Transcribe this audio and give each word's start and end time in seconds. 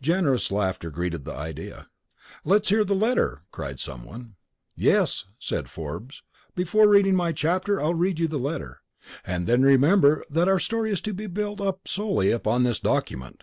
Generous 0.00 0.52
laughter 0.52 0.88
greeted 0.88 1.24
the 1.24 1.32
idea. 1.34 1.88
"Let's 2.44 2.68
hear 2.68 2.84
the 2.84 2.94
letter!" 2.94 3.42
cried 3.50 3.80
someone. 3.80 4.36
"Yes," 4.76 5.24
said 5.40 5.68
Forbes, 5.68 6.22
"before 6.54 6.88
reading 6.88 7.16
my 7.16 7.32
chapter 7.32 7.82
I'll 7.82 7.92
read 7.94 8.20
you 8.20 8.28
the 8.28 8.38
letter. 8.38 8.82
And 9.26 9.48
then 9.48 9.64
remember 9.64 10.24
that 10.30 10.46
our 10.46 10.60
story 10.60 10.92
is 10.92 11.00
to 11.00 11.12
be 11.12 11.26
built 11.26 11.60
up 11.60 11.88
solely 11.88 12.30
upon 12.30 12.62
this 12.62 12.78
document. 12.78 13.42